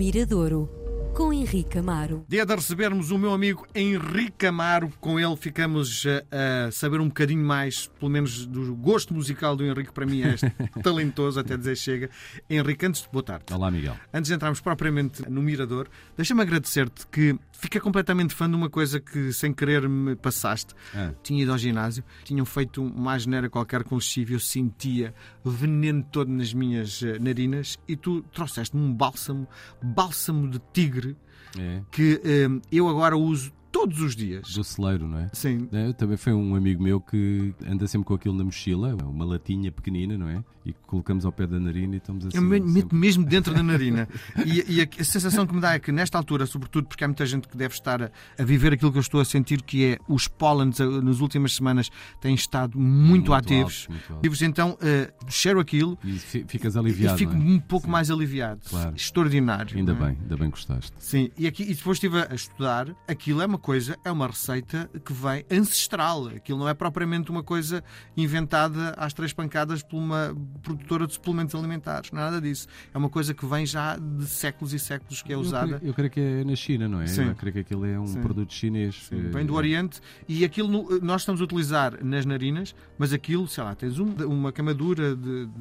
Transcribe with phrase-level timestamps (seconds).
[0.00, 0.79] Miradouro,
[1.14, 2.24] com Henrique Amaro.
[2.28, 4.92] Dia de recebermos o meu amigo Henrique Amaro.
[5.00, 9.64] Com ele ficamos a, a saber um bocadinho mais, pelo menos, do gosto musical do
[9.64, 9.92] Henrique.
[9.92, 10.50] Para mim é este
[10.82, 12.10] talentoso, até dizer chega.
[12.48, 13.44] Henrique, antes de boa tarde.
[13.52, 13.96] Olá, Miguel.
[14.12, 18.98] Antes de entrarmos propriamente no Mirador, deixa-me agradecer-te que fiquei completamente fã de uma coisa
[18.98, 20.74] que sem querer me passaste.
[20.94, 21.12] Ah.
[21.22, 25.14] Tinha ido ao ginásio, tinham feito uma asneira qualquer com lexívio, eu sentia
[25.44, 29.46] veneno todo nas minhas eh, narinas e tu trouxeste-me um bálsamo,
[29.82, 31.09] bálsamo de tigre,
[31.58, 34.52] É, que eh, eu agora uso todos os dias.
[34.54, 35.30] do celeiro, não é?
[35.32, 35.68] Sim.
[35.72, 39.70] É, também foi um amigo meu que anda sempre com aquilo na mochila, uma latinha
[39.72, 40.42] pequenina, não é?
[40.66, 42.36] E colocamos ao pé da narina e estamos assim.
[42.36, 44.06] Eu me meto sempre- mesmo dentro da narina.
[44.44, 47.08] E, e a, a sensação que me dá é que, nesta altura, sobretudo porque há
[47.08, 49.84] muita gente que deve estar a, a viver aquilo que eu estou a sentir, que
[49.84, 53.86] é os pólenes eh, nas últimas semanas têm estado muito, ativos.
[53.88, 54.44] alto, muito alto.
[54.44, 57.16] Então, eh, cheiro aquilo E fi- ficas e aliviado.
[57.18, 57.44] fico não é?
[57.52, 57.92] um pouco Sim.
[57.92, 58.60] mais aliviado.
[58.68, 58.94] Claro.
[58.96, 59.76] Extraordinário.
[59.78, 59.94] Ainda é?
[59.94, 60.92] bem, ainda bem que gostaste.
[60.98, 64.90] Sim, e, aqui, e depois estive a estudar, aquilo é uma coisa, é uma receita
[65.04, 66.26] que vem ancestral.
[66.28, 67.84] Aquilo não é propriamente uma coisa
[68.16, 72.10] inventada às três pancadas por uma produtora de suplementos alimentares.
[72.10, 72.66] Não é nada disso.
[72.92, 75.78] É uma coisa que vem já de séculos e séculos que é Eu usada.
[75.78, 77.06] creio, eu creio que é na China, não é?
[77.06, 77.28] Sim.
[77.28, 78.20] Eu creio que aquilo é um Sim.
[78.20, 79.06] produto chinês.
[79.08, 83.12] Sim, Eh, Vem do Oriente e aquilo no- nós estamos a utilizar nas narinas, mas
[83.12, 85.52] aquilo, sei lá, tens um- uma queimadura de- de-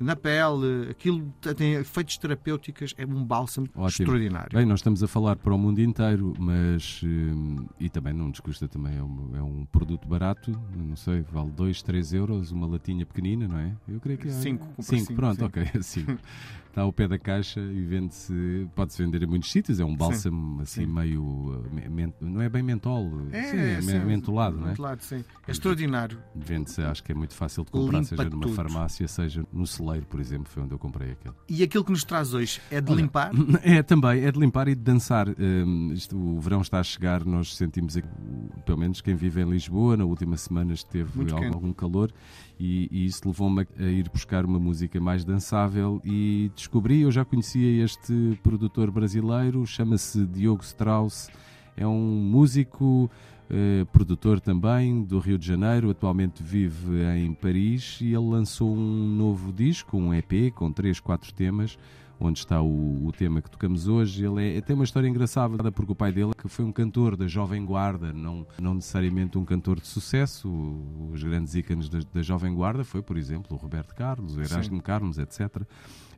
[0.00, 3.86] na pele, aquilo tem efeitos terapêuticos, é um bálsamo Ótimo.
[3.88, 4.56] extraordinário.
[4.56, 7.00] Bem, nós estamos a falar para o mundo inteiro, mas.
[7.04, 11.22] hum, e também não nos custa também, é um, é um produto barato, não sei,
[11.22, 13.72] vale 2, 3 euros, uma latinha pequenina, não é?
[13.88, 14.32] Eu creio que é.
[14.32, 15.44] Cinco, compra 5, cinco, pronto, sim.
[15.44, 16.18] ok, 5.
[16.68, 20.60] Está ao pé da caixa e vende-se, pode-se vender em muitos sítios, é um bálsamo
[20.62, 20.86] assim sim.
[20.86, 21.64] meio.
[21.72, 24.68] me- men- não é bem mentol, É, sim, é sim, me- mentolado, não é?
[24.70, 25.24] mentolado, sim.
[25.46, 26.18] É extraordinário.
[26.36, 28.54] Vende-se, acho que é muito fácil de comprar, Limpa seja numa tudo.
[28.54, 29.66] farmácia, seja no
[30.08, 31.34] por exemplo, foi onde eu comprei aquele.
[31.48, 33.30] E aquilo que nos traz hoje é de Olha, limpar.
[33.62, 35.28] É também, é de limpar e de dançar.
[35.28, 37.96] Hum, isto, o verão está a chegar, nós sentimos,
[38.64, 42.12] pelo menos quem vive em Lisboa, na última semana esteve algum, algum calor
[42.58, 47.24] e, e isso levou-me a ir buscar uma música mais dançável e descobri, eu já
[47.24, 51.28] conhecia este produtor brasileiro, chama-se Diogo Strauss,
[51.78, 53.10] é um músico.
[53.50, 59.08] eh, produtor também do Rio de Janeiro, atualmente vive em Paris e ele lançou um
[59.16, 61.78] novo disco, um EP com 3, 4 temas
[62.20, 64.24] onde está o, o tema que tocamos hoje.
[64.24, 67.26] Ele é, tem uma história engraçada porque o pai dele que foi um cantor da
[67.26, 70.48] Jovem Guarda, não, não necessariamente um cantor de sucesso.
[71.12, 74.82] Os grandes ícones da, da Jovem Guarda foi, por exemplo, o Roberto Carlos, o Erasmo
[74.82, 75.62] Carlos, etc.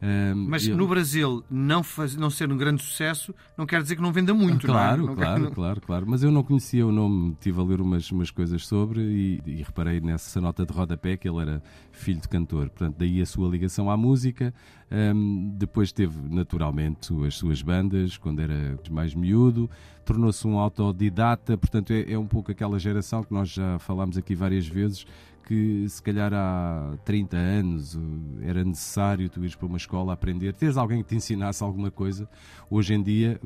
[0.00, 3.96] Um, Mas ele- no Brasil, não, faz, não ser um grande sucesso não quer dizer
[3.96, 5.08] que não venda muito, Claro, não é?
[5.08, 6.06] Não claro, claro, claro.
[6.08, 9.62] Mas eu não conhecia o nome, estive a ler umas, umas coisas sobre e, e
[9.62, 11.60] reparei nessa nota de rodapé que ele era
[11.90, 12.68] filho de cantor.
[12.70, 14.54] Portanto, daí a sua ligação à música.
[14.90, 19.68] Hum, depois teve, naturalmente, as suas bandas, quando era mais miúdo.
[20.04, 21.56] Tornou-se um autodidata.
[21.56, 25.06] Portanto, é, é um pouco aquela geração que nós já falámos aqui várias vezes
[25.48, 27.98] que se calhar há 30 anos
[28.42, 32.28] era necessário tu ires para uma escola aprender, teres alguém que te ensinasse alguma coisa.
[32.68, 33.40] Hoje em dia,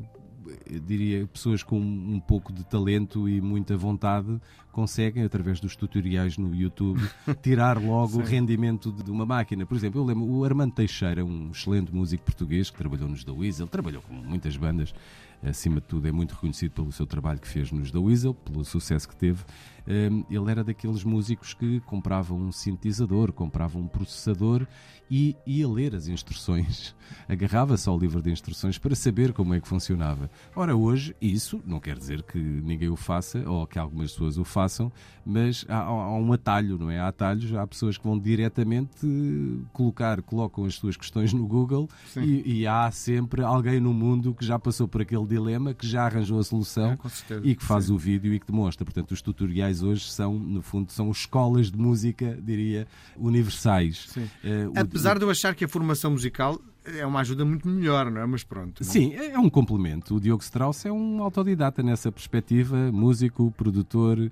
[0.85, 4.39] diria, pessoas com um pouco de talento e muita vontade
[4.71, 6.99] conseguem, através dos tutoriais no YouTube,
[7.43, 9.65] tirar logo o rendimento de uma máquina.
[9.65, 13.31] Por exemplo, eu lembro o Armando Teixeira, um excelente músico português que trabalhou nos The
[13.31, 14.93] Weasel, trabalhou com muitas bandas,
[15.43, 18.63] acima de tudo é muito reconhecido pelo seu trabalho que fez nos The Weasel, pelo
[18.63, 19.43] sucesso que teve.
[19.85, 24.65] Um, ele era daqueles músicos que compravam um sintetizador, compravam um processador
[25.11, 26.95] e ia ler as instruções.
[27.27, 30.31] Agarrava-se ao livro de instruções para saber como é que funcionava.
[30.55, 34.45] Ora, hoje, isso não quer dizer que ninguém o faça ou que algumas pessoas o
[34.45, 34.91] façam,
[35.25, 36.99] mas há, há um atalho, não é?
[36.99, 41.89] Há atalhos, há pessoas que vão diretamente eh, colocar, colocam as suas questões no Google
[42.17, 46.05] e, e há sempre alguém no mundo que já passou por aquele dilema, que já
[46.05, 47.93] arranjou a solução É, e que faz Sim.
[47.93, 48.85] o vídeo e que demonstra.
[48.85, 54.05] Portanto, os tutoriais hoje são, no fundo, são escolas de música, diria, universais.
[54.09, 54.29] Sim.
[54.43, 58.09] Eh, o- Apesar de eu achar que a formação musical é uma ajuda muito melhor,
[58.11, 58.25] não é?
[58.25, 58.81] Mas pronto.
[58.83, 60.15] não- Sim, é um complemento.
[60.15, 64.31] O Diogo Strauss é um autodidata nessa perspectiva, músico, produtor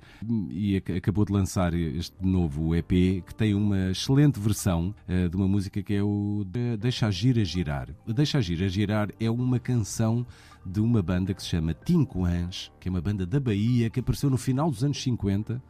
[0.49, 5.35] e ac- acabou de lançar este novo EP que tem uma excelente versão eh, de
[5.35, 7.89] uma música que é o de- Deixa a Gira Girar.
[8.07, 10.25] Deixa a Gira Girar é uma canção
[10.65, 13.99] de uma banda que se chama Tinco Ans, que é uma banda da Bahia que
[13.99, 15.61] apareceu no final dos anos 50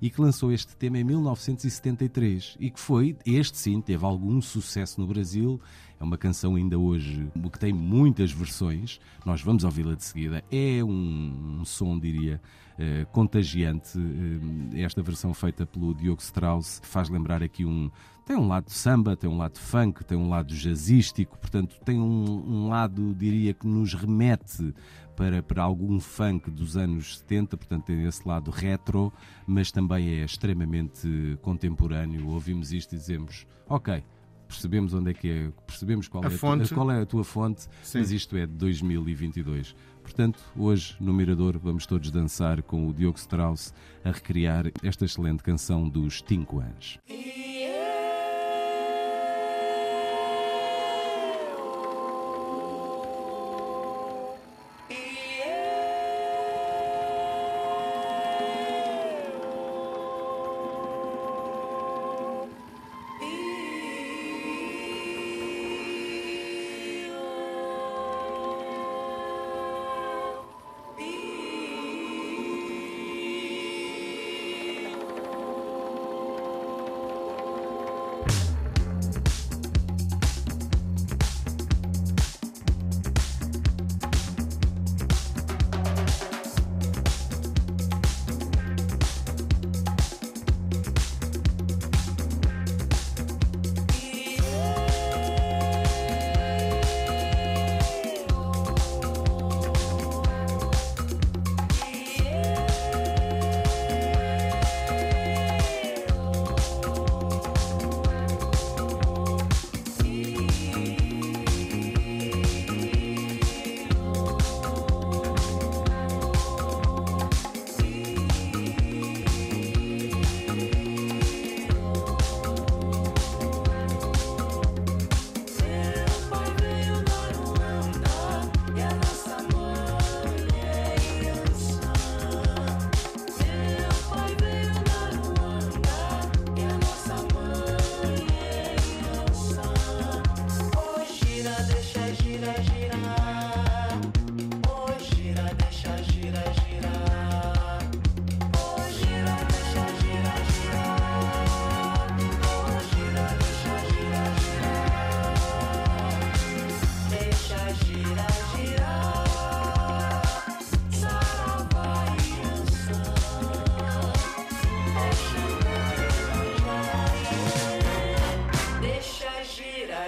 [0.00, 5.00] e que lançou este tema em 1973 e que foi, este sim, teve algum sucesso
[5.00, 5.60] no Brasil.
[5.98, 8.98] É uma canção ainda hoje que tem muitas versões.
[9.24, 10.42] Nós vamos ouvi-la de seguida.
[10.50, 12.40] É um, um som, diria,
[12.80, 13.98] uh, contagiante.
[13.98, 17.90] Uh, esta versão feita pelo Diogo Strauss faz lembrar aqui um.
[18.24, 22.44] Tem um lado samba, tem um lado funk, tem um lado jazzístico, portanto, tem um,
[22.46, 24.72] um lado, diria, que nos remete
[25.16, 29.12] para, para algum funk dos anos 70, portanto, tem esse lado retro,
[29.46, 32.28] mas também é extremamente contemporâneo.
[32.28, 34.02] Ouvimos isto e dizemos: Ok
[34.50, 36.72] percebemos onde é que é, percebemos qual, a é, fonte.
[36.72, 37.98] A, qual é a tua fonte, Sim.
[37.98, 39.74] mas isto é de 2022.
[40.02, 43.72] Portanto, hoje no Mirador vamos todos dançar com o Diogo Strauss
[44.04, 46.98] a recriar esta excelente canção dos Cinco Anos.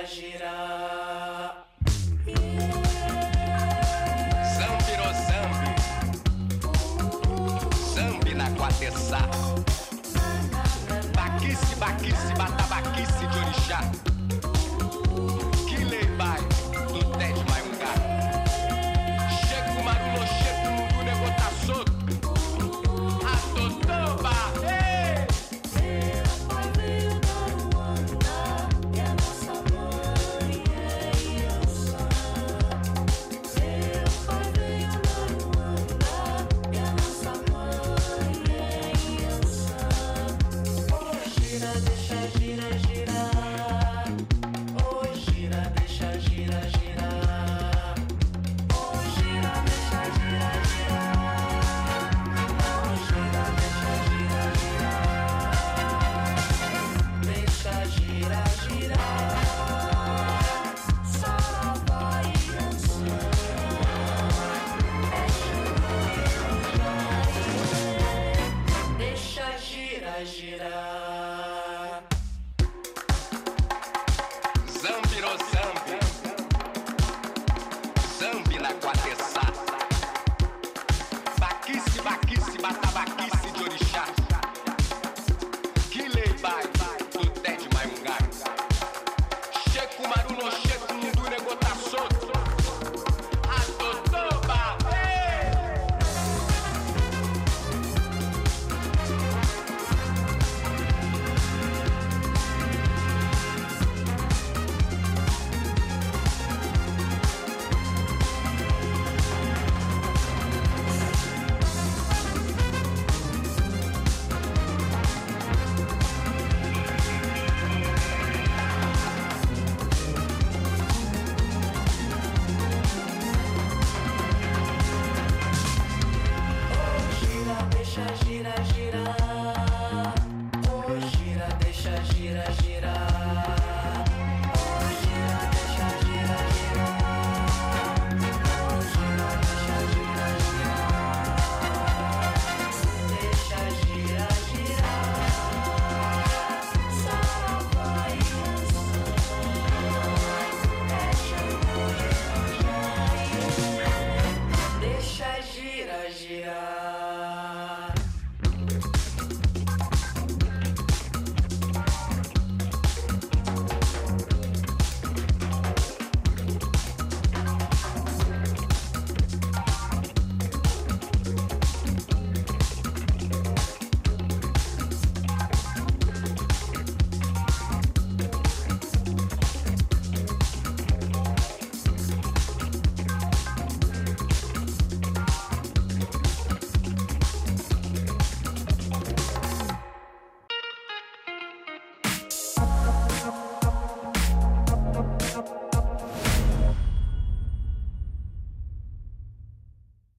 [0.03, 0.62] agirá.